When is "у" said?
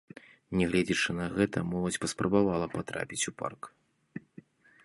3.33-3.35